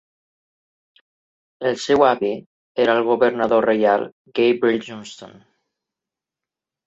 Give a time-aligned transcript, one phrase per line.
[1.71, 2.31] El seu avi
[2.85, 4.05] era el governador reial
[4.39, 5.37] Gabriel Johnston.